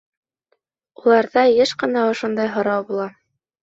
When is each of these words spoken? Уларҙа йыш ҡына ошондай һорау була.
Уларҙа 1.03 1.45
йыш 1.59 1.77
ҡына 1.85 2.09
ошондай 2.09 2.55
һорау 2.59 2.93
була. 2.93 3.11